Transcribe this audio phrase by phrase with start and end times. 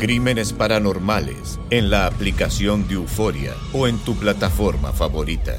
[0.00, 5.58] Crímenes Paranormales en la aplicación de Euforia o en tu plataforma favorita.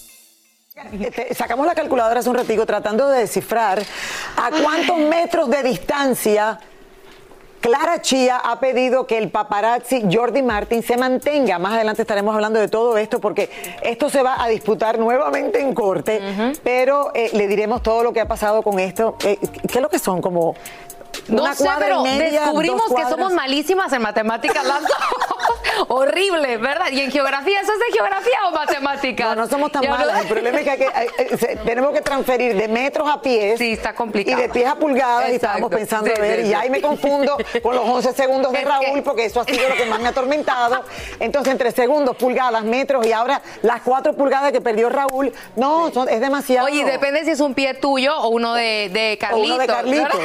[0.99, 3.81] Este, sacamos la calculadora hace un ratico tratando de descifrar
[4.37, 6.59] a cuántos metros de distancia
[7.61, 11.59] Clara Chía ha pedido que el paparazzi Jordi Martin se mantenga.
[11.59, 13.51] Más adelante estaremos hablando de todo esto porque
[13.83, 16.19] esto se va a disputar nuevamente en corte,
[16.63, 19.15] pero eh, le diremos todo lo que ha pasado con esto.
[19.23, 20.21] Eh, ¿Qué es lo que son?
[20.21, 20.55] Como
[21.27, 24.91] No una sé, pero media, descubrimos que somos malísimas en matemáticas las dos.
[25.87, 26.87] Horrible, ¿verdad?
[26.91, 29.35] Y en geografía, ¿eso es de geografía o matemáticas?
[29.35, 30.21] No, no somos tan no- malas.
[30.21, 33.21] El problema es que, hay que- hay- eh, se- tenemos que transferir de metros a
[33.21, 33.57] pies.
[33.59, 34.37] Sí, está complicado.
[34.39, 35.29] Y de pies a pulgadas.
[35.29, 36.53] Y estábamos pensando, Sí, a ver, sí, y sí.
[36.53, 39.67] ahí me confundo con los 11 segundos de Es Raúl, que- porque eso ha sido
[39.69, 40.83] lo que más me ha atormentado.
[41.19, 46.09] Entonces, entre segundos, pulgadas, metros y ahora las 4 pulgadas que perdió Raúl, no, son-
[46.09, 46.67] es demasiado.
[46.67, 49.49] Oye, y depende si es un pie tuyo o uno de, de O Carlitos.
[49.49, 50.19] uno de Carlitos.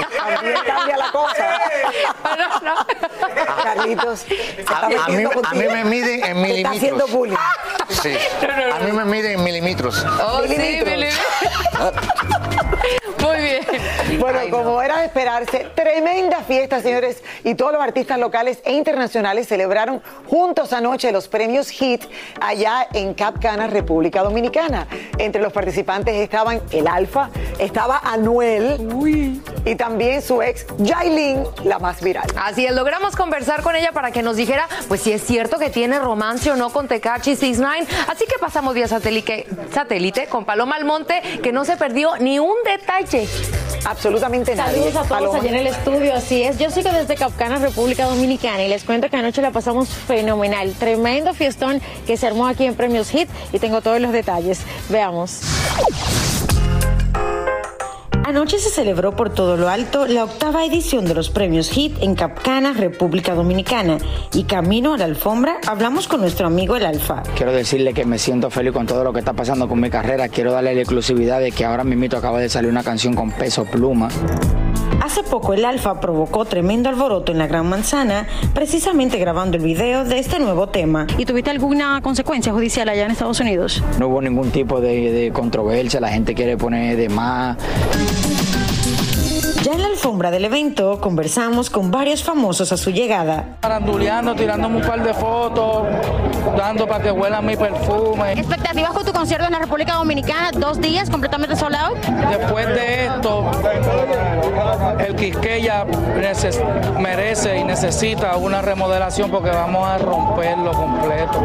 [0.67, 1.37] cambia la cosa.
[2.63, 2.75] No.
[3.63, 4.25] Carlitos.
[4.67, 6.77] A, a mí, a mí me miden en Te Está milímetros.
[6.77, 7.37] haciendo bullying.
[8.03, 8.15] Sí.
[8.75, 10.05] A mí me miden en milímetros.
[10.23, 11.15] Oh, sí, Milímetros.
[13.23, 13.65] Muy bien.
[14.21, 14.59] Bueno, Ay, no.
[14.59, 20.03] como era de esperarse, tremenda fiesta, señores, y todos los artistas locales e internacionales celebraron
[20.27, 22.05] juntos anoche los premios HIT
[22.41, 24.87] allá en Cap Cana, República Dominicana.
[25.19, 28.79] Entre los participantes estaban el Alfa, estaba Anuel
[29.65, 32.27] y también su ex Yailin, la más viral.
[32.37, 35.71] Así es, logramos conversar con ella para que nos dijera, pues si es cierto que
[35.71, 37.87] tiene romance o no con Tecachi 69.
[38.09, 42.56] Así que pasamos vía satélite, satélite con Paloma Almonte, que no se perdió ni un
[42.65, 43.29] detalle.
[43.85, 44.75] Absolutamente nadie.
[44.75, 45.39] Saludos a todos Paloma.
[45.39, 46.59] allá en el estudio, así es.
[46.59, 50.73] Yo sigo desde Capcana, República Dominicana, y les cuento que anoche la pasamos fenomenal.
[50.79, 54.61] Tremendo fiestón que se armó aquí en Premios Hit y tengo todos los detalles.
[54.89, 55.41] Veamos.
[58.37, 62.15] Anoche se celebró por todo lo alto la octava edición de los premios HIT en
[62.15, 63.97] Capcana, República Dominicana.
[64.35, 67.23] Y camino a la alfombra hablamos con nuestro amigo el Alfa.
[67.35, 70.29] Quiero decirle que me siento feliz con todo lo que está pasando con mi carrera.
[70.29, 73.65] Quiero darle la exclusividad de que ahora mismo acaba de salir una canción con peso
[73.65, 74.11] pluma.
[75.17, 80.05] Hace poco el Alfa provocó tremendo alboroto en la Gran Manzana, precisamente grabando el video
[80.05, 81.07] de este nuevo tema.
[81.17, 83.83] ¿Y tuviste alguna consecuencia judicial allá en Estados Unidos?
[83.99, 87.57] No hubo ningún tipo de, de controversia, la gente quiere poner de más.
[89.67, 93.57] Ya en la alfombra del evento conversamos con varios famosos a su llegada.
[93.63, 95.89] Aranduleando, tirándome un par de fotos,
[96.57, 98.35] dando para que huelan mi perfume.
[98.35, 100.53] ¿Expectativas con tu concierto en la República Dominicana?
[100.53, 101.99] ¿Dos días completamente sold out?
[102.31, 103.51] Después de esto,
[105.05, 105.85] el Quisqueya
[107.01, 111.45] merece y necesita una remodelación porque vamos a romperlo completo.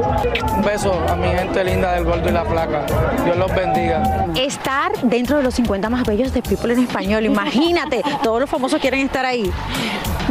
[0.56, 2.86] Un beso a mi gente linda del Gordo y la Flaca.
[3.26, 4.28] Dios los bendiga.
[4.36, 8.80] Estar dentro de los 50 más bellos de People en español, imagínate, todos los famosos
[8.80, 9.52] quieren estar ahí.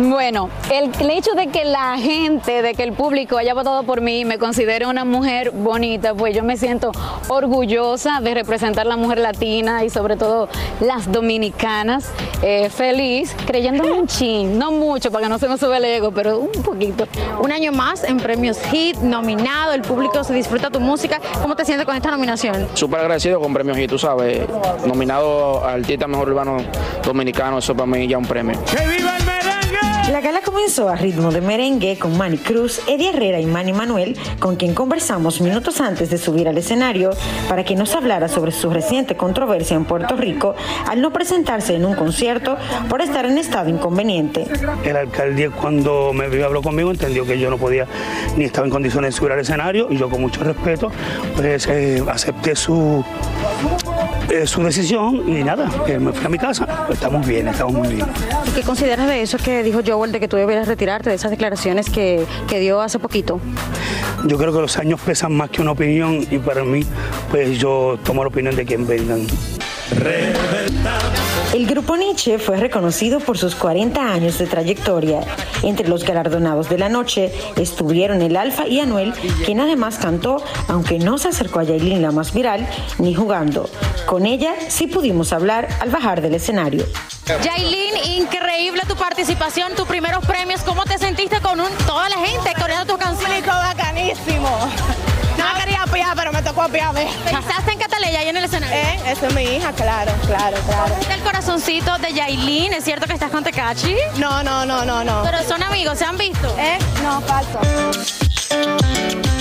[0.03, 4.01] Bueno, el, el hecho de que la gente, de que el público haya votado por
[4.01, 6.91] mí y me considere una mujer bonita, pues yo me siento
[7.29, 10.49] orgullosa de representar la mujer latina y sobre todo
[10.81, 12.11] las dominicanas.
[12.41, 16.13] Eh, feliz, creyéndome un chin, no mucho para que no se me sube el ego,
[16.13, 17.07] pero un poquito.
[17.43, 21.21] Un año más en premios Hit, nominado, el público se disfruta tu música.
[21.43, 22.69] ¿Cómo te sientes con esta nominación?
[22.73, 24.49] Súper agradecido con premios y tú sabes,
[24.87, 26.57] nominado al Artista Mejor Urbano
[27.05, 28.59] Dominicano, eso para mí ya un premio.
[28.65, 29.30] ¡Que viva el!
[30.11, 34.19] La gala comenzó a ritmo de merengue con Manny Cruz, Eddie Herrera y Manny Manuel,
[34.41, 37.11] con quien conversamos minutos antes de subir al escenario
[37.49, 40.57] para que nos hablara sobre su reciente controversia en Puerto Rico
[40.89, 42.57] al no presentarse en un concierto
[42.89, 44.49] por estar en estado inconveniente.
[44.83, 47.87] El alcalde cuando me vio habló conmigo entendió que yo no podía
[48.37, 50.91] ni estaba en condiciones de subir al escenario y yo con mucho respeto
[51.37, 53.05] pues eh, acepté su
[54.31, 56.87] eh, su decisión y nada, eh, me fui a mi casa.
[56.91, 58.07] Estamos bien, estamos muy bien.
[58.47, 61.31] ¿Y qué consideras de eso que dijo Joel de que tú debieras retirarte de esas
[61.31, 63.41] declaraciones que, que dio hace poquito?
[64.27, 66.85] Yo creo que los años pesan más que una opinión y para mí
[67.31, 69.27] pues yo tomo la opinión de quien vengan.
[71.53, 75.21] El grupo Nietzsche fue reconocido por sus 40 años de trayectoria.
[75.65, 79.13] Entre los galardonados de la noche estuvieron el Alfa y Anuel,
[79.45, 82.69] quien además cantó, aunque no se acercó a Yailin la más viral,
[82.99, 83.69] ni jugando.
[84.07, 86.85] Con ella sí pudimos hablar al bajar del escenario.
[87.27, 90.61] Yailin, increíble tu participación, tus primeros premios.
[90.63, 93.45] ¿Cómo te sentiste con un- toda la gente coreando tus canciones?
[93.45, 94.49] bacanísimo.
[95.91, 97.09] Apiar, pero me tocó apiarme.
[97.25, 98.77] ¿Pensaste en Cataleya ahí en el escenario?
[98.77, 99.01] ¿Eh?
[99.07, 100.95] Esa es mi hija, claro, claro, claro.
[100.97, 102.73] ¿Viste el corazoncito de Yailin?
[102.75, 103.97] ¿Es cierto que estás con Tecachi?
[104.17, 105.23] No, no, no, no, no.
[105.25, 106.47] Pero son amigos, ¿se han visto?
[106.61, 106.79] ¿Eh?
[107.03, 107.59] No, falso.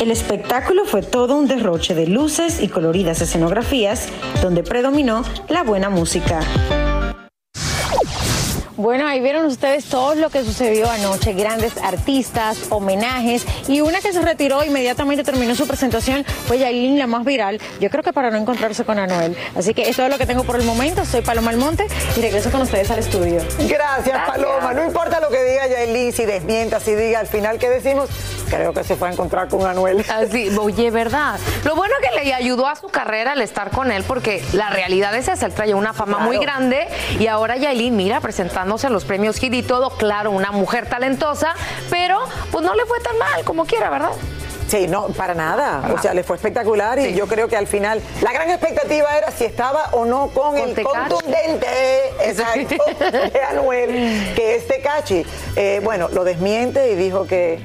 [0.02, 4.08] El espectáculo fue todo un derroche de luces y coloridas escenografías,
[4.42, 6.40] donde predominó la buena música.
[8.80, 14.14] Bueno, ahí vieron ustedes todo lo que sucedió anoche, grandes artistas, homenajes y una que
[14.14, 18.32] se retiró inmediatamente terminó su presentación fue Yailin, la más viral, yo creo que para
[18.32, 19.36] no encontrarse con Anuel.
[19.58, 22.52] Así que eso es lo que tengo por el momento, soy Paloma Almonte y regreso
[22.52, 23.42] con ustedes al estudio.
[23.68, 24.74] Gracias, Paloma.
[24.74, 28.10] No importa lo que diga Yailin, si desmienta, si diga al final que decimos,
[28.50, 30.06] creo que se fue a encontrar con Anuel.
[30.08, 31.38] Así, oye, ¿verdad?
[31.66, 35.14] Lo bueno que le ayudó a su carrera al estar con él, porque la realidad
[35.16, 36.88] es esa, él traía una fama muy grande
[37.20, 38.22] y ahora Yailin, mira,
[38.70, 41.54] a los premios Hit y todo, claro, una mujer talentosa,
[41.90, 42.20] pero
[42.52, 44.12] pues no le fue tan mal como quiera, ¿verdad?
[44.68, 45.92] Sí, no, para nada.
[45.96, 49.32] O sea, le fue espectacular y yo creo que al final la gran expectativa era
[49.32, 51.10] si estaba o no con, el Tecachi.
[51.10, 51.68] contundente
[52.24, 55.26] exacto, de Anuel, que es Tecachi.
[55.56, 57.60] Eh, bueno, lo desmiente y dijo que,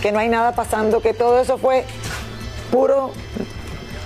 [0.00, 1.84] que no hay nada pasando, que todo eso fue
[2.70, 3.10] puro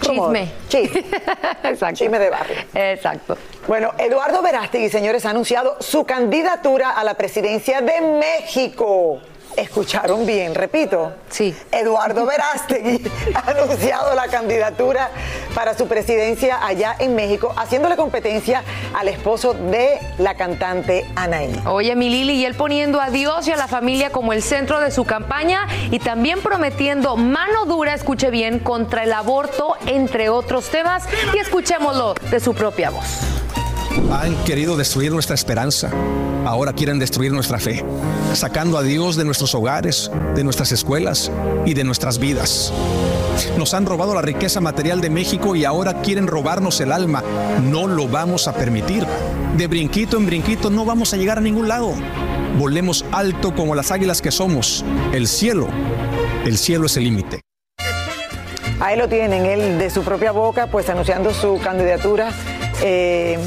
[0.03, 0.53] Chisme.
[0.69, 1.03] Chisme.
[1.95, 2.57] Chisme de barrio.
[2.75, 3.37] Exacto.
[3.67, 9.21] Bueno, Eduardo Verástegui, señores, ha anunciado su candidatura a la presidencia de México.
[9.57, 11.13] Escucharon bien, repito.
[11.31, 11.55] Sí.
[11.71, 13.03] Eduardo Verástegui
[13.35, 15.11] ha anunciado la candidatura
[15.55, 18.63] para su presidencia allá en México, haciéndole competencia
[18.95, 21.61] al esposo de la cantante Anaí.
[21.67, 24.81] Oye, mi Lili, y él poniendo a Dios y a la familia como el centro
[24.81, 30.69] de su campaña y también prometiendo mano dura, escuche bien, contra el aborto, entre otros
[30.71, 31.05] temas.
[31.35, 33.42] Y escuchémoslo de su propia voz.
[34.13, 35.91] Han querido destruir nuestra esperanza.
[36.45, 37.85] Ahora quieren destruir nuestra fe,
[38.35, 41.31] sacando a Dios de nuestros hogares, de nuestras escuelas
[41.65, 42.73] y de nuestras vidas.
[43.57, 47.23] Nos han robado la riqueza material de México y ahora quieren robarnos el alma.
[47.63, 49.07] No lo vamos a permitir.
[49.57, 51.93] De brinquito en brinquito no vamos a llegar a ningún lado.
[52.59, 54.85] Volemos alto como las águilas que somos.
[55.13, 55.69] El cielo,
[56.45, 57.41] el cielo es el límite.
[58.81, 62.31] Ahí lo tienen, él de su propia boca, pues anunciando su candidatura.
[62.83, 63.39] Eh,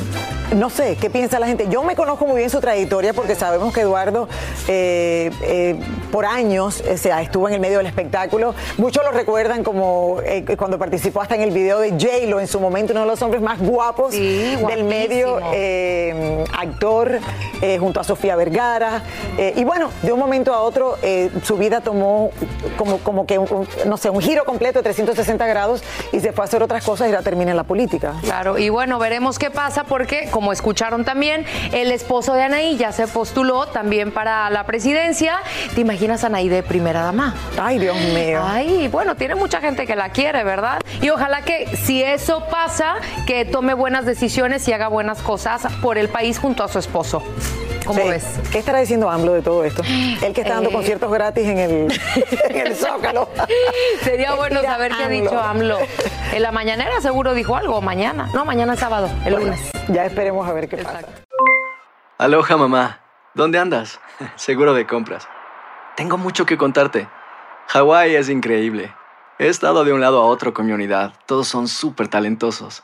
[0.53, 1.67] no sé, ¿qué piensa la gente?
[1.69, 4.27] Yo me conozco muy bien su trayectoria porque sabemos que Eduardo
[4.67, 5.75] eh, eh,
[6.11, 8.53] por años o sea, estuvo en el medio del espectáculo.
[8.77, 12.59] Muchos lo recuerdan como eh, cuando participó hasta en el video de J-Lo en su
[12.59, 17.19] momento, uno de los hombres más guapos del medio, eh, actor
[17.61, 19.01] eh, junto a Sofía Vergara.
[19.37, 22.31] Eh, y bueno, de un momento a otro eh, su vida tomó
[22.77, 26.31] como, como que, un- un- no sé, un giro completo de 360 grados y se
[26.31, 28.13] fue a hacer otras cosas y la termina en la política.
[28.21, 32.91] Claro, y bueno, veremos qué pasa porque como escucharon también, el esposo de Anaí ya
[32.91, 35.37] se postuló también para la presidencia.
[35.75, 37.33] ¿Te imaginas a Anaí de primera dama?
[37.57, 38.41] Ay, Dios mío.
[38.43, 40.81] Ay, bueno, tiene mucha gente que la quiere, ¿verdad?
[41.01, 45.97] Y ojalá que si eso pasa, que tome buenas decisiones y haga buenas cosas por
[45.97, 47.23] el país junto a su esposo.
[47.85, 48.09] ¿Cómo Sí.
[48.09, 48.25] ves?
[48.51, 49.83] ¿Qué estará diciendo AMLO de todo esto?
[49.83, 50.73] Él que está dando Eh.
[50.73, 52.01] conciertos gratis en el,
[52.49, 53.29] en el Zócalo.
[54.01, 55.77] Sería bueno Mira, saber qué ha dicho AMLO.
[56.33, 58.29] En la mañanera seguro dijo algo, mañana.
[58.33, 59.71] No, mañana es sábado, el Bueno, lunes.
[59.89, 61.01] Ya esperemos a ver qué pasa.
[62.17, 63.01] Aloha mamá,
[63.33, 63.99] ¿dónde andas?
[64.35, 65.27] Seguro de compras.
[65.95, 67.07] Tengo mucho que contarte.
[67.67, 68.93] Hawái es increíble.
[69.37, 71.13] He estado de un lado a otro con mi unidad.
[71.25, 72.83] Todos son súper talentosos.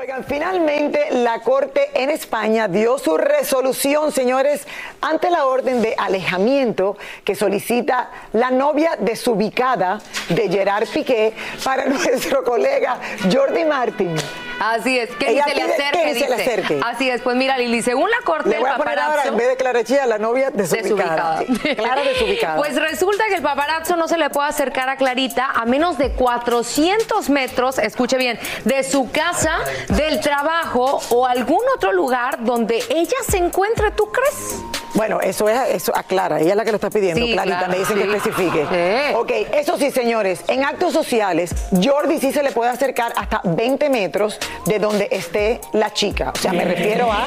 [0.00, 4.66] Oigan, finalmente la Corte en España dio su resolución, señores,
[5.02, 12.42] ante la orden de alejamiento que solicita la novia desubicada de Gerard Piqué para nuestro
[12.44, 12.98] colega
[13.30, 14.16] Jordi Martin.
[14.58, 16.50] Así es, que ni se le acerque, que ni se le dice.
[16.50, 16.80] acerque.
[16.84, 19.36] Así es, pues mira, Lili, según la corte, Le voy el a poner ahora, en
[19.36, 21.40] vez de Clara Chía, la novia desubicada.
[21.40, 21.74] Desubicada.
[21.76, 22.56] Clara desubicada.
[22.58, 26.10] Pues resulta que el paparazzo no se le puede acercar a Clarita a menos de
[26.12, 29.60] 400 metros, escuche bien, de su casa,
[29.96, 34.62] del trabajo o algún otro lugar donde ella se encuentre, ¿tú crees?
[34.94, 37.72] Bueno, eso es eso aclara, ella es la que lo está pidiendo, Sí, Clarita, claro,
[37.72, 38.66] me dicen que especifique.
[38.70, 39.14] Sí.
[39.14, 43.88] Ok, eso sí, señores, en actos sociales, Jordi sí se le puede acercar hasta 20
[43.90, 46.32] metros de donde esté la chica.
[46.34, 47.26] O sea, me refiero a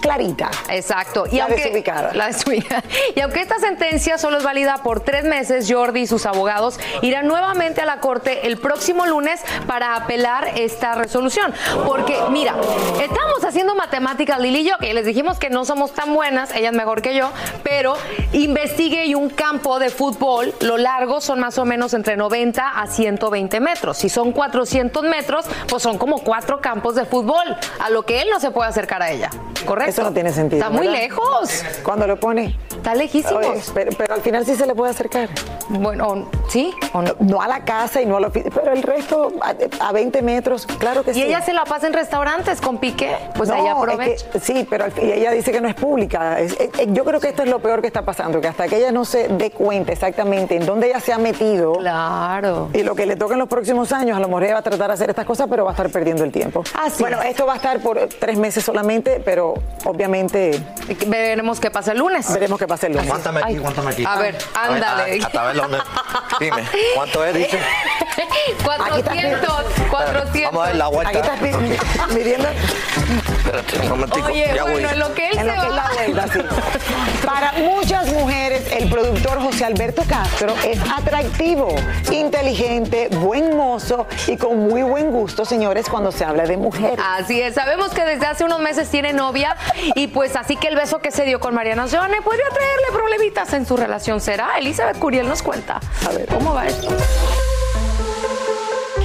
[0.00, 0.50] Clarita.
[0.70, 1.24] Exacto.
[1.30, 2.12] Y La aunque, desubicada.
[2.14, 2.82] la desubicada.
[3.14, 7.26] Y aunque esta sentencia solo es válida por tres meses, Jordi y sus abogados irán
[7.26, 11.52] nuevamente a la corte el próximo lunes para apelar esta resolución.
[11.86, 12.54] Porque, mira,
[13.00, 16.70] estamos haciendo matemáticas, Lili y yo, que les dijimos que no somos tan buenas, ella
[16.70, 17.30] es mejor que yo,
[17.62, 17.94] pero
[18.32, 22.86] investigue y un campo de fútbol, lo largo son más o menos entre 90 a
[22.86, 23.98] 120 metros.
[23.98, 27.44] Si son 400 metros, pues son como cuatro campos de fútbol,
[27.80, 29.30] a lo que él no se puede acercar a ella.
[29.66, 29.90] ¿Correcto?
[29.90, 30.62] Eso no tiene sentido.
[30.62, 31.62] Está muy lejos.
[31.82, 32.56] Cuando lo pone.
[32.70, 33.46] Está lejísimos.
[33.46, 35.28] Oye, pero, pero al final sí se le puede acercar.
[35.70, 37.14] Bueno, ¿sí o no?
[37.20, 39.54] No a la casa y no a la oficina, pero el resto a,
[39.88, 41.22] a 20 metros, claro que Y sí.
[41.22, 44.30] ella se la pasa en restaurantes con Piqué, pues No, ahí es aprovecha.
[44.32, 46.38] que- sí, pero al y ella dice que no es pública.
[46.40, 48.68] Es- es- es- yo creo que esto es lo peor que está pasando, que hasta
[48.68, 51.74] que ella no se dé cuenta exactamente en dónde ella se ha metido.
[51.74, 52.70] Claro.
[52.72, 54.62] Y lo que le toca en los próximos años, a lo mejor ella va a
[54.62, 56.62] tratar de hacer estas cosas, pero va a estar perdiendo el tiempo.
[56.80, 57.30] Así bueno, es.
[57.30, 60.60] esto va a estar por tres meses solamente, pero obviamente
[61.06, 62.32] Veremos qué pasa el lunes.
[62.32, 63.08] veremos qué pasa el lunes.
[63.08, 64.04] Aguántame aquí, aguántame aquí.
[64.06, 65.20] A ver, ándale.
[65.22, 65.78] A, a, a ver dónde.
[66.40, 66.62] Dime,
[66.94, 67.58] ¿cuánto es, dice?
[68.64, 70.42] 400, 400.
[70.44, 71.08] Vamos a ver la vuelta.
[71.10, 74.26] Aquí estás midiendo Espérate, un momentico.
[74.26, 74.84] Oye, ya bueno, voy.
[74.84, 75.76] en lo que él en se lo que es va.
[75.76, 76.38] la vuelta, sí.
[77.24, 81.74] Para muchas mujeres, el productor José Alberto Castro es atractivo,
[82.12, 86.98] inteligente, buen mozo y con muy buen gusto, señores, cuando se habla de mujeres.
[87.02, 89.56] Así es, sabemos que desde hace unos meses tiene novia
[89.94, 93.52] y pues así que el beso que se dio con Mariana Joane podría traerle problemitas
[93.52, 94.20] en su relación.
[94.20, 94.58] ¿Será?
[94.58, 95.80] Elizabeth Curiel nos cuenta.
[96.06, 96.88] A ver, ¿cómo va esto?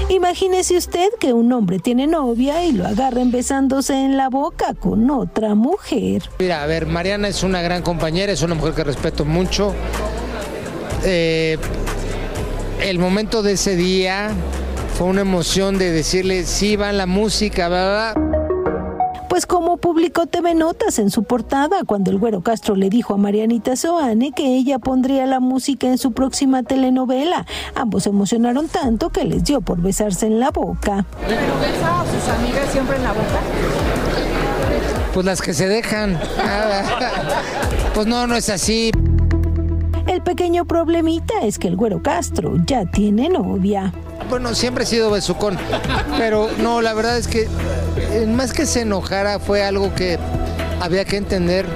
[0.09, 5.09] Imagínese usted que un hombre tiene novia y lo agarren besándose en la boca con
[5.11, 6.23] otra mujer.
[6.39, 9.75] Mira, a ver, Mariana es una gran compañera, es una mujer que respeto mucho.
[11.05, 11.59] Eh,
[12.81, 14.31] el momento de ese día
[14.97, 18.28] fue una emoción de decirle, sí, va la música, bla.
[19.39, 23.17] Pues como publicó TV Notas en su portada cuando el güero Castro le dijo a
[23.17, 29.11] Marianita Soane que ella pondría la música en su próxima telenovela, ambos se emocionaron tanto
[29.11, 31.05] que les dio por besarse en la boca.
[31.25, 33.39] ¿Besa a sus amigas siempre en la boca?
[35.13, 36.19] Pues las que se dejan.
[37.93, 38.91] Pues no, no es así.
[40.09, 43.93] El pequeño problemita es que el güero Castro ya tiene novia.
[44.27, 45.55] Bueno, siempre he sido besucón,
[46.17, 50.17] pero no, la verdad es que eh, más que se enojara fue algo que
[50.81, 51.67] había que entender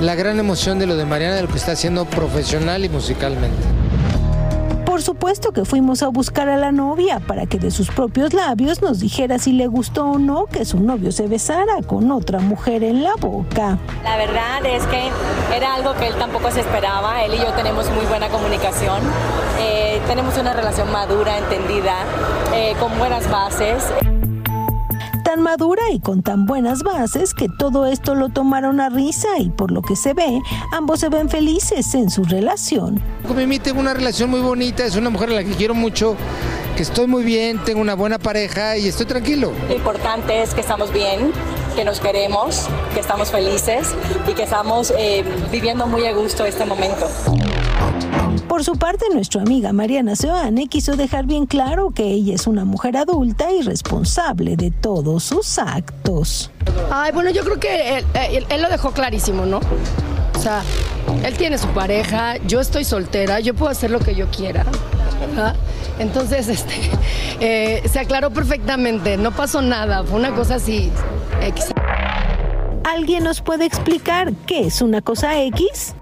[0.00, 3.62] la gran emoción de lo de Mariana, de lo que está haciendo profesional y musicalmente.
[4.92, 8.82] Por supuesto que fuimos a buscar a la novia para que de sus propios labios
[8.82, 12.84] nos dijera si le gustó o no que su novio se besara con otra mujer
[12.84, 13.78] en la boca.
[14.04, 15.08] La verdad es que
[15.56, 17.24] era algo que él tampoco se esperaba.
[17.24, 19.00] Él y yo tenemos muy buena comunicación.
[19.60, 22.04] Eh, tenemos una relación madura, entendida,
[22.54, 23.84] eh, con buenas bases.
[25.32, 29.48] Tan madura y con tan buenas bases que todo esto lo tomaron a risa y
[29.48, 33.02] por lo que se ve, ambos se ven felices en su relación.
[33.26, 36.16] Con Mimi tengo una relación muy bonita, es una mujer a la que quiero mucho,
[36.76, 39.52] que estoy muy bien, tengo una buena pareja y estoy tranquilo.
[39.68, 41.32] Lo importante es que estamos bien,
[41.74, 43.94] que nos queremos, que estamos felices
[44.28, 47.08] y que estamos eh, viviendo muy a gusto este momento.
[48.52, 52.66] Por su parte, nuestra amiga Mariana Seoane quiso dejar bien claro que ella es una
[52.66, 56.50] mujer adulta y responsable de todos sus actos.
[56.90, 59.58] Ay, bueno, yo creo que él, él- él lo dejó clarísimo, ¿no?
[60.34, 60.60] O sea,
[61.24, 64.66] él tiene su pareja, yo estoy soltera, yo puedo hacer lo que yo quiera.
[65.98, 66.74] Entonces, este,
[67.40, 70.90] eh, se aclaró perfectamente, no pasó nada, fue una cosa así.
[71.40, 71.68] X.
[72.84, 75.94] ¿Alguien nos puede explicar qué es una cosa X?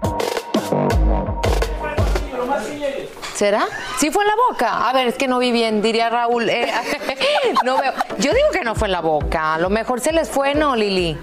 [3.41, 3.65] ¿Será?
[3.97, 4.87] Sí fue en la boca.
[4.87, 6.47] A ver, es que no vi bien, diría Raúl.
[6.47, 6.71] eh,
[7.63, 7.91] no veo.
[8.19, 9.55] Yo digo que no fue en la boca.
[9.55, 11.17] A lo mejor se les fue, ¿no, Lili?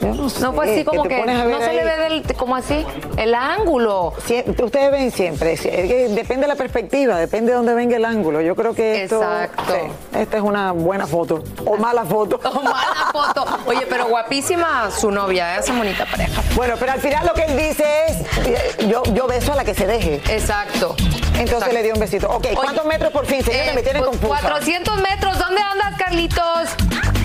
[0.00, 2.84] No fue así como que, no se le ve del, como así
[3.16, 4.12] el ángulo.
[4.58, 8.40] ustedes ven siempre, que depende de la perspectiva, depende de dónde venga el ángulo.
[8.40, 9.62] Yo creo que esto, Exacto.
[9.74, 12.40] sí, esta es una buena foto o mala foto.
[12.44, 13.44] O mala foto.
[13.66, 16.42] Oye, pero guapísima su novia, esa bonita pareja.
[16.54, 19.64] Bueno, pero al final lo que él dice es, eh, yo, yo beso a la
[19.64, 20.16] que se deje.
[20.28, 20.94] Exacto.
[20.98, 21.74] Entonces Exacto.
[21.74, 22.28] le dio un besito.
[22.30, 23.68] Ok, ¿cuántos Oye, metros por fin, señores?
[23.68, 24.40] eh, me tienen confusa.
[24.40, 25.38] 400 metros.
[25.38, 26.68] ¿Dónde andas, Carlitos?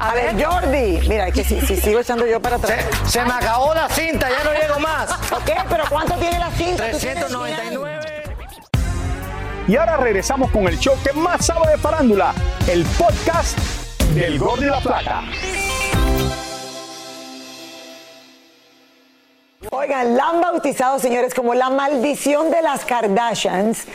[0.04, 1.00] A ver, Jordi.
[1.08, 2.84] Mira, es que si, si sigo echando yo para atrás.
[3.06, 5.12] Se, se me acabó la cinta, ya no llego más.
[5.32, 6.90] Ok, pero ¿cuánto tiene la cinta?
[6.92, 8.02] Tú tienes 399.
[9.68, 12.34] Y ahora regresamos con el show que más sabe de farándula,
[12.68, 13.58] el podcast
[14.16, 15.24] del Gordo y la Plata.
[19.70, 23.86] Oigan, la han bautizado, señores, como la maldición de las Kardashians.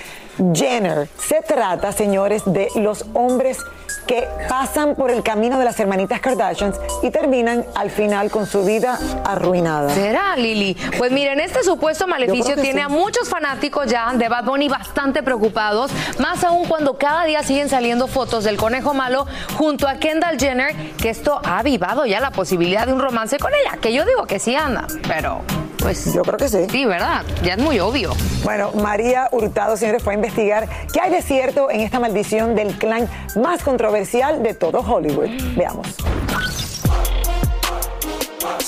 [0.55, 1.09] Jenner.
[1.19, 3.59] Se trata, señores, de los hombres
[4.07, 8.65] que pasan por el camino de las hermanitas Kardashians y terminan al final con su
[8.65, 9.91] vida arruinada.
[9.91, 10.77] ¿Será, Lili?
[10.97, 12.85] Pues miren, este supuesto maleficio tiene sí.
[12.85, 17.69] a muchos fanáticos ya de Bad Bunny bastante preocupados, más aún cuando cada día siguen
[17.69, 22.31] saliendo fotos del conejo malo junto a Kendall Jenner, que esto ha avivado ya la
[22.31, 25.43] posibilidad de un romance con ella, que yo digo que sí anda, pero
[25.79, 26.13] pues...
[26.15, 26.67] Yo creo que sí.
[26.71, 27.25] Sí, ¿verdad?
[27.43, 28.13] Ya es muy obvio.
[28.45, 32.77] Bueno, María Hurtado, señores, fue a investigar qué hay de cierto en esta maldición del
[32.79, 35.31] clan más controversial de todo Hollywood.
[35.57, 35.87] Veamos.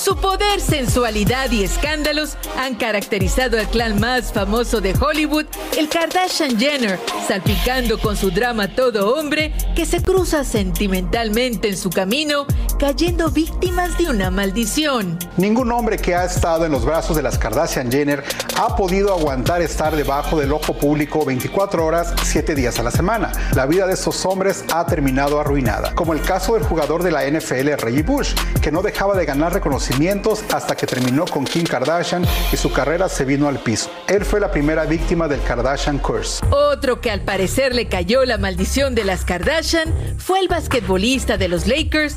[0.08, 6.58] Su poder, sensualidad y escándalos han caracterizado al clan más famoso de Hollywood, el Kardashian
[6.58, 12.46] Jenner, salpicando con su drama todo hombre que se cruza sentimentalmente en su camino,
[12.78, 15.18] cayendo víctimas de una maldición.
[15.36, 18.22] Ningún hombre que ha estado en los brazos de las Kardashian Jenner
[18.56, 23.32] ha podido aguantar estar debajo del ojo público 24 horas, 7 días a la semana.
[23.54, 27.28] La vida de estos hombres ha terminado arruinada, como el caso del jugador de la
[27.28, 32.24] NFL Reggie Bush, que no dejaba de ganar reconocimientos hasta que terminó con Kim Kardashian
[32.52, 33.90] y su carrera se vino al piso.
[34.06, 36.44] Él fue la primera víctima del Kardashian Curse.
[36.50, 41.48] Otro que al parecer le cayó la maldición de las Kardashian fue el basquetbolista de
[41.48, 42.16] los Lakers,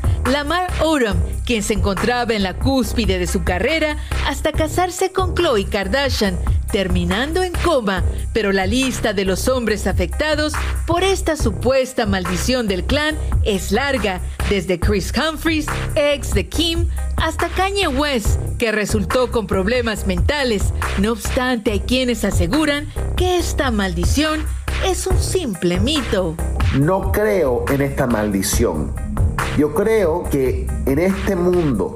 [0.51, 3.95] Lamar Odom, quien se encontraba en la cúspide de su carrera
[4.27, 6.37] hasta casarse con Khloe Kardashian,
[6.73, 8.03] terminando en coma.
[8.33, 10.51] Pero la lista de los hombres afectados
[10.85, 17.47] por esta supuesta maldición del clan es larga, desde Chris Humphries, ex de Kim, hasta
[17.47, 20.73] Kanye West, que resultó con problemas mentales.
[20.97, 24.45] No obstante, hay quienes aseguran que esta maldición
[24.85, 26.35] es un simple mito.
[26.77, 29.10] No creo en esta maldición.
[29.57, 31.93] Yo creo que en este mundo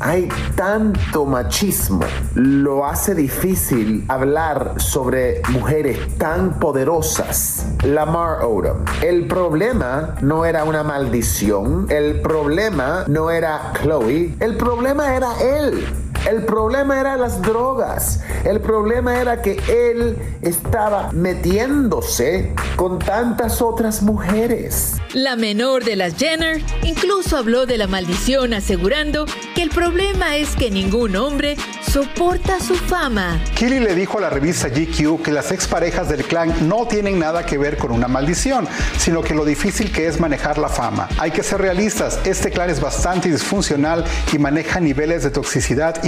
[0.00, 2.00] hay tanto machismo,
[2.34, 7.66] lo hace difícil hablar sobre mujeres tan poderosas.
[7.84, 8.84] Lamar Odom.
[9.02, 15.86] El problema no era una maldición, el problema no era Chloe, el problema era él.
[16.28, 18.20] El problema era las drogas.
[18.44, 24.94] El problema era que él estaba metiéndose con tantas otras mujeres.
[25.14, 30.54] La menor de las Jenner incluso habló de la maldición asegurando que el problema es
[30.54, 31.56] que ningún hombre
[31.90, 33.42] soporta su fama.
[33.56, 37.44] Kelly le dijo a la revista GQ que las exparejas del clan no tienen nada
[37.44, 41.08] que ver con una maldición, sino que lo difícil que es manejar la fama.
[41.18, 46.04] Hay que ser realistas, este clan es bastante disfuncional y maneja niveles de toxicidad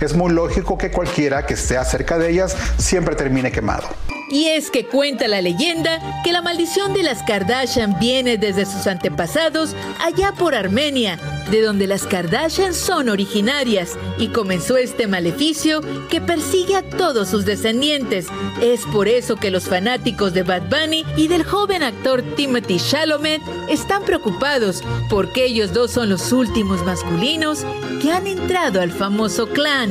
[0.00, 3.88] Es muy lógico que cualquiera que esté cerca de ellas siempre termine quemado.
[4.32, 8.86] Y es que cuenta la leyenda que la maldición de las Kardashian viene desde sus
[8.86, 11.18] antepasados allá por Armenia,
[11.50, 17.44] de donde las Kardashian son originarias, y comenzó este maleficio que persigue a todos sus
[17.44, 18.28] descendientes.
[18.62, 23.42] Es por eso que los fanáticos de Bad Bunny y del joven actor Timothy Chalamet
[23.68, 27.66] están preocupados porque ellos dos son los últimos masculinos
[28.00, 29.90] que han entrado al famoso clan.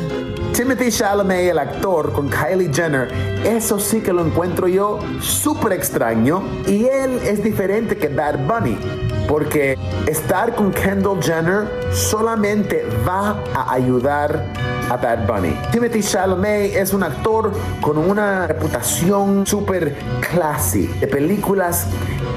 [0.54, 3.08] Timothy Chalamet, el actor, con Kylie Jenner,
[3.46, 6.42] eso sí que lo encuentro yo súper extraño.
[6.66, 8.78] Y él es diferente que Bad Bunny,
[9.28, 14.46] porque estar con Kendall Jenner solamente va a ayudar
[14.90, 15.56] a Bad Bunny.
[15.72, 19.96] Timothy Chalamet es un actor con una reputación súper
[20.32, 21.88] classy de películas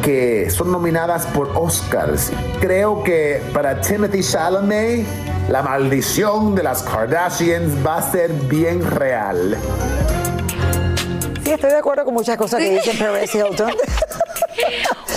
[0.03, 2.33] que son nominadas por Oscars.
[2.61, 5.07] Creo que para Timothy Chalamet
[5.49, 9.59] la maldición de las Kardashians va a ser bien real.
[11.55, 13.71] Estoy de acuerdo con muchas cosas que dice Paris Hilton.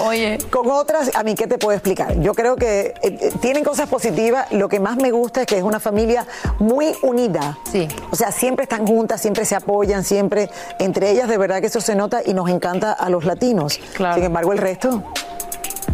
[0.06, 0.38] Oye.
[0.52, 2.20] Con otras, a mí, ¿qué te puedo explicar?
[2.20, 4.52] Yo creo que eh, eh, tienen cosas positivas.
[4.52, 6.28] Lo que más me gusta es que es una familia
[6.60, 7.58] muy unida.
[7.72, 7.88] Sí.
[8.12, 11.82] O sea, siempre están juntas, siempre se apoyan, siempre entre ellas, de verdad que eso
[11.82, 13.80] se nota y nos encanta a los latinos.
[13.96, 14.16] Claro.
[14.16, 15.04] Sin embargo, el resto.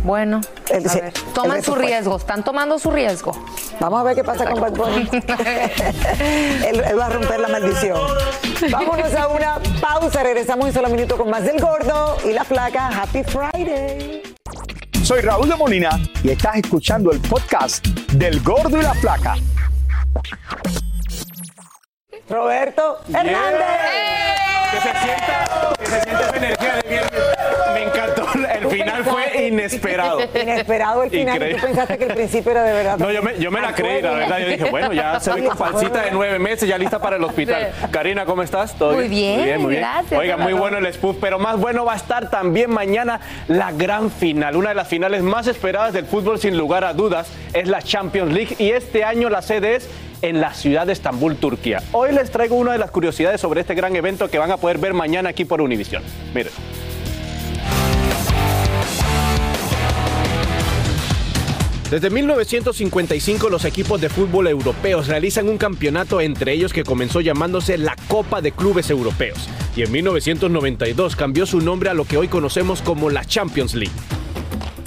[0.03, 1.85] Bueno, El- a sí, ver, el toman su fue.
[1.85, 3.31] riesgo, están tomando su riesgo.
[3.79, 5.09] Vamos a ver qué pasa con Bad Bunny.
[6.67, 7.97] él, él va a romper la maldición.
[8.69, 10.21] Vámonos a una pausa.
[10.23, 12.89] Regresamos en solo minuto con más del gordo y la placa.
[12.89, 14.23] Happy Friday.
[15.03, 19.35] Soy Raúl de Molina y estás escuchando el podcast del Gordo y la Flaca.
[22.29, 23.67] Roberto Hernández.
[24.71, 26.62] Que se sienta, que se sienta energía
[29.53, 30.19] inesperado.
[30.41, 31.35] Inesperado el final.
[31.35, 31.59] Increíble.
[31.61, 32.97] Tú pensaste que el principio era de verdad.
[32.97, 34.39] No, yo me, yo me la creí, la verdad.
[34.39, 37.23] Yo dije, bueno, ya se ve con falsita de nueve meses, ya lista para el
[37.23, 37.71] hospital.
[37.91, 38.75] Karina, ¿cómo estás?
[38.75, 39.81] ¿Todo Muy bien, muy bien.
[39.81, 43.71] gracias, Oiga, muy bueno el spoof, pero más bueno va a estar también mañana la
[43.71, 44.55] gran final.
[44.55, 48.33] Una de las finales más esperadas del fútbol, sin lugar a dudas, es la Champions
[48.33, 48.55] League.
[48.59, 49.89] Y este año la sede es
[50.21, 51.81] en la ciudad de Estambul, Turquía.
[51.91, 54.77] Hoy les traigo una de las curiosidades sobre este gran evento que van a poder
[54.77, 56.01] ver mañana aquí por Univisión.
[56.33, 56.53] Miren.
[61.93, 67.77] Desde 1955 los equipos de fútbol europeos realizan un campeonato entre ellos que comenzó llamándose
[67.77, 72.29] la Copa de Clubes Europeos y en 1992 cambió su nombre a lo que hoy
[72.29, 73.93] conocemos como la Champions League.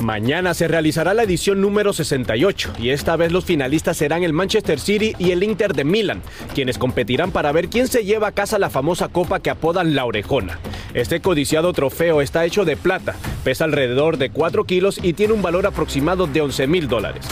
[0.00, 4.78] Mañana se realizará la edición número 68 y esta vez los finalistas serán el Manchester
[4.78, 6.22] City y el Inter de Milán,
[6.54, 10.04] quienes competirán para ver quién se lleva a casa la famosa copa que apodan la
[10.04, 10.58] Orejona.
[10.92, 15.42] Este codiciado trofeo está hecho de plata, pesa alrededor de 4 kilos y tiene un
[15.42, 17.26] valor aproximado de 11 mil dólares.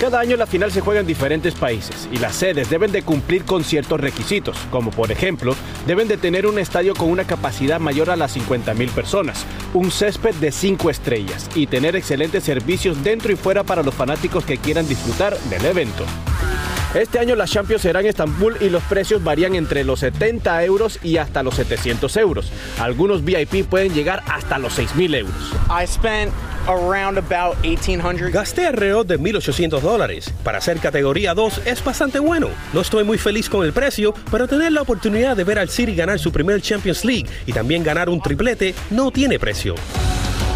[0.00, 3.44] Cada año la final se juega en diferentes países y las sedes deben de cumplir
[3.44, 5.54] con ciertos requisitos, como por ejemplo,
[5.86, 9.92] deben de tener un estadio con una capacidad mayor a las 50 mil personas, un
[9.92, 14.58] césped de 5 estrellas y tener excelentes servicios dentro y fuera para los fanáticos que
[14.58, 16.04] quieran disfrutar del evento.
[16.94, 21.00] Este año las Champions serán en Estambul y los precios varían entre los 70 euros
[21.02, 22.52] y hasta los 700 euros.
[22.78, 25.34] Algunos VIP pueden llegar hasta los 6.000 euros.
[25.68, 26.32] I spent
[26.68, 28.30] around about 1800.
[28.30, 30.32] Gasté alrededor de 1.800 dólares.
[30.44, 32.46] Para ser categoría 2 es bastante bueno.
[32.72, 35.96] No estoy muy feliz con el precio, pero tener la oportunidad de ver al City
[35.96, 39.74] ganar su primer Champions League y también ganar un triplete no tiene precio.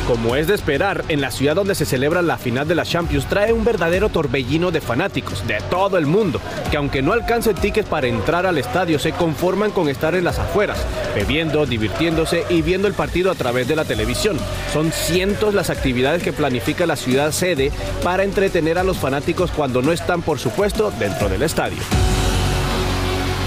[0.09, 3.27] Como es de esperar, en la ciudad donde se celebra la final de la Champions
[3.27, 6.41] trae un verdadero torbellino de fanáticos de todo el mundo,
[6.71, 10.39] que aunque no alcancen tickets para entrar al estadio, se conforman con estar en las
[10.39, 10.79] afueras,
[11.15, 14.39] bebiendo, divirtiéndose y viendo el partido a través de la televisión.
[14.73, 17.71] Son cientos las actividades que planifica la ciudad sede
[18.03, 21.83] para entretener a los fanáticos cuando no están, por supuesto, dentro del estadio.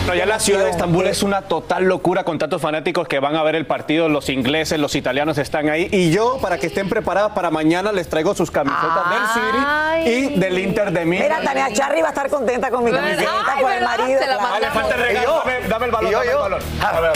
[0.08, 3.36] No, ya la ciudad de Estambul es una total locura con tantos fanáticos que van
[3.36, 4.10] a ver el partido.
[4.10, 5.88] Los ingleses, los italianos están ahí.
[5.92, 10.40] Y yo, para que estén preparados para mañana, les traigo sus camisetas del City y
[10.40, 11.28] del Inter de Milán.
[11.28, 14.20] Mira, Tania Charri va a estar contenta con mi camiseta por el marido.
[14.20, 15.44] Dale, falta el regalo.
[15.46, 16.62] Dame, dame el balón, dame el balón.
[16.82, 17.12] A ver, a ver.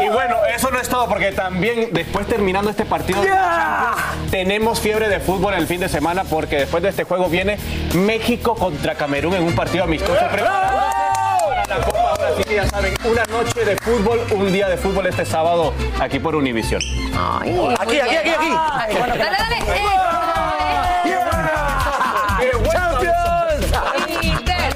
[0.00, 4.80] Y bueno, eso no es todo, porque también después terminando este partido de Champions, tenemos
[4.80, 7.58] fiebre de fútbol el fin de semana, porque después de este juego viene
[7.94, 10.14] México contra Camerún en un partido amistoso.
[10.14, 10.28] Para
[11.68, 11.98] la Copa.
[12.10, 16.18] Ahora sí, ya saben, una noche de fútbol, un día de fútbol este sábado aquí
[16.18, 16.80] por Univisión.
[17.78, 18.50] Aquí, aquí, aquí, aquí.
[18.98, 19.58] Dale, dale.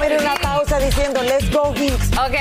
[0.00, 2.10] Mira una pausa diciendo, let's go Hicks.
[2.18, 2.34] Ok.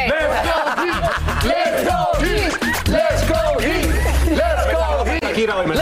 [1.44, 2.54] Let's go Heat.
[2.88, 3.90] Let's go Heat.
[4.30, 5.24] Let's go Heat.
[5.24, 5.76] Shakira hoy me-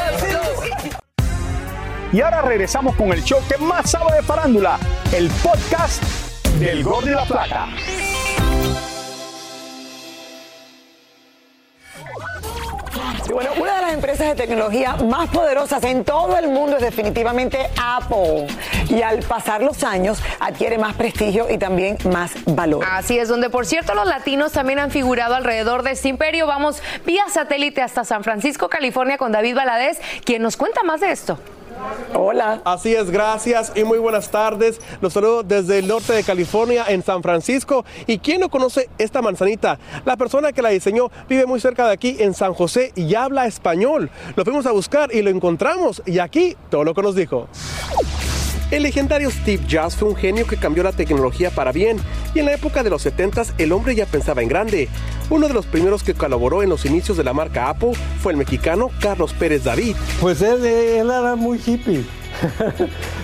[2.12, 4.78] Y ahora regresamos con el show que más sabe de farándula,
[5.14, 6.04] el podcast
[6.60, 7.68] del Gordo y la Plata.
[13.90, 18.46] Las empresas de tecnología más poderosas en todo el mundo es definitivamente Apple.
[18.88, 22.86] Y al pasar los años adquiere más prestigio y también más valor.
[22.88, 26.46] Así es, donde por cierto los latinos también han figurado alrededor de este imperio.
[26.46, 31.12] Vamos vía satélite hasta San Francisco, California, con David Valadez, quien nos cuenta más de
[31.12, 31.40] esto.
[32.14, 32.62] Hola.
[32.66, 34.80] Así es, gracias y muy buenas tardes.
[35.02, 37.86] Los saludo desde el norte de California, en San Francisco.
[38.08, 39.80] ¿Y quién no conoce esta manzanita?
[40.06, 43.46] La persona que la diseñó vive muy cerca de aquí, en San José, y habla
[43.46, 44.10] español.
[44.36, 46.02] Lo fuimos a buscar y lo encontramos.
[46.06, 47.48] Y aquí todo lo que nos dijo.
[48.72, 51.98] El legendario Steve Jobs fue un genio que cambió la tecnología para bien
[52.36, 54.90] y en la época de los 70 el hombre ya pensaba en grande.
[55.32, 58.38] Uno de los primeros que colaboró en los inicios de la marca Apple fue el
[58.38, 59.96] mexicano Carlos Pérez David.
[60.22, 62.06] Pues él era muy hippie.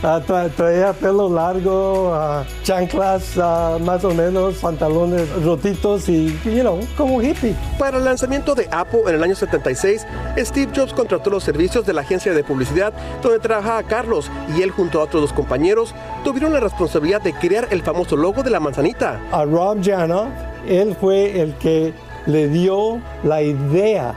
[0.03, 6.61] Ah, tra- traía pelo largo, ah, chanclas ah, más o menos, pantalones rotitos y, you
[6.61, 7.55] know, como hippie.
[7.79, 10.05] Para el lanzamiento de Apple en el año 76,
[10.37, 14.71] Steve Jobs contrató los servicios de la agencia de publicidad donde trabajaba Carlos y él
[14.71, 18.59] junto a otros dos compañeros tuvieron la responsabilidad de crear el famoso logo de la
[18.59, 19.19] manzanita.
[19.31, 20.27] A Rob Janoff,
[20.67, 21.93] él fue el que
[22.27, 24.13] le dio la idea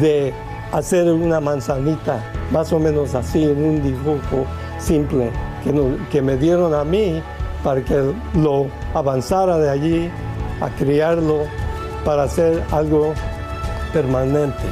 [0.00, 0.32] de
[0.72, 4.46] hacer una manzanita, más o menos así, en un dibujo
[4.78, 5.30] simple,
[5.62, 7.22] que, no- que me dieron a mí
[7.62, 10.10] para que lo avanzara de allí
[10.60, 11.44] a criarlo
[12.04, 13.14] para hacer algo
[13.92, 14.62] permanente.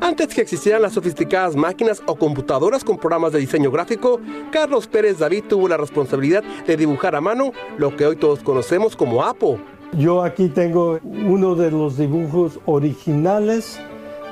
[0.00, 5.18] Antes que existieran las sofisticadas máquinas o computadoras con programas de diseño gráfico, Carlos Pérez
[5.18, 9.58] David tuvo la responsabilidad de dibujar a mano lo que hoy todos conocemos como Apple.
[9.96, 13.78] Yo aquí tengo uno de los dibujos originales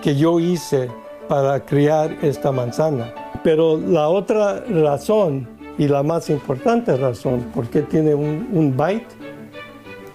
[0.02, 0.90] que yo hice
[1.30, 3.14] para criar esta manzana.
[3.44, 9.06] Pero la otra razón y la más importante razón por qué tiene un, un byte,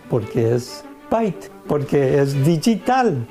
[0.10, 3.26] porque es byte, porque es digital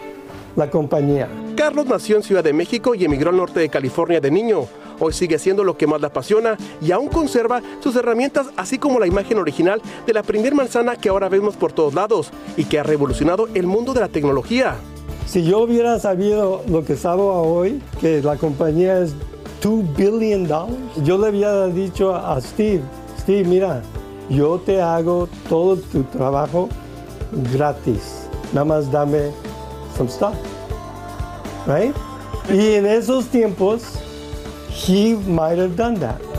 [0.57, 1.29] la compañía.
[1.57, 4.63] Carlos nació en Ciudad de México y emigró al norte de California de niño.
[4.99, 8.99] Hoy sigue haciendo lo que más le apasiona y aún conserva sus herramientas, así como
[8.99, 12.79] la imagen original de la primer manzana que ahora vemos por todos lados y que
[12.79, 14.79] ha revolucionado el mundo de la tecnología.
[15.27, 19.15] Si yo hubiera sabido lo que sabo hoy, que la compañía es
[19.63, 22.83] 2 billion dollars, yo le hubiera dicho a Steve,
[23.19, 23.83] Steve, mira,
[24.29, 26.69] yo te hago todo tu trabajo
[27.53, 28.29] gratis.
[28.53, 29.31] Nada más dame
[29.97, 30.35] some stuff.
[31.67, 31.95] Right?
[32.51, 33.83] Y en esos tiempos,
[34.69, 36.34] he might have done that.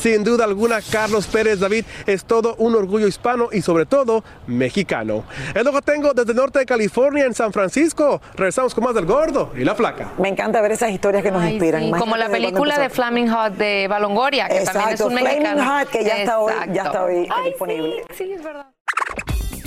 [0.00, 5.24] Sin duda alguna, Carlos Pérez David es todo un orgullo hispano y sobre todo mexicano.
[5.54, 8.20] Es lo que tengo desde el norte de California, en San Francisco.
[8.34, 10.12] Regresamos con más del gordo y la flaca.
[10.18, 11.82] Me encanta ver esas historias que nos Ay, inspiran.
[11.82, 12.90] sí, como la película de.
[12.90, 15.78] Flaming Hot de Balongoria, que también es un Flaming mexicano.
[15.80, 18.04] Hot, que ya está hoy, ya está hoy Ay, disponible.
[18.10, 18.66] Sí, sí, es verdad.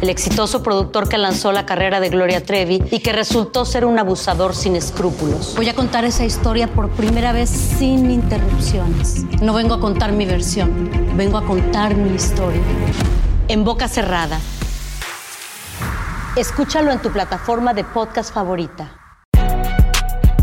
[0.00, 3.98] el exitoso productor que lanzó la carrera de Gloria Trevi y que resultó ser un
[3.98, 5.54] abusador sin escrúpulos.
[5.56, 9.24] Voy a contar esa historia por primera vez sin interrupciones.
[9.42, 12.62] No vengo a contar mi versión, vengo a contar mi historia.
[13.48, 14.40] En boca cerrada.
[16.36, 18.96] Escúchalo en tu plataforma de podcast favorita.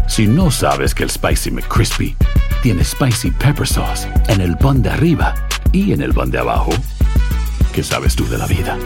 [0.08, 2.16] Si no sabes que el Spicy McCrispy
[2.62, 5.34] tiene Spicy Pepper Sauce en el pan de arriba
[5.72, 6.72] y en el pan de abajo,
[7.74, 8.78] ¿qué sabes tú de la vida?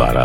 [0.00, 0.24] Para